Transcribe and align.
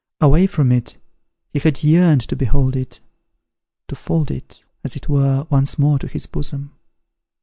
Away 0.19 0.47
from 0.47 0.71
it, 0.71 0.97
he 1.53 1.59
had 1.59 1.83
yearned 1.83 2.21
to 2.21 2.35
behold 2.35 2.75
it, 2.75 3.01
to 3.87 3.93
fold 3.95 4.31
it, 4.31 4.63
as 4.83 4.95
it 4.95 5.07
were, 5.09 5.45
once 5.51 5.77
more 5.77 5.99
to 5.99 6.07
his 6.07 6.25
bosom. 6.25 6.71